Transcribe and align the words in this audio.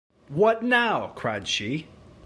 “What 0.29 0.63
now?” 0.63 1.09
cried 1.15 1.47
she. 1.47 1.87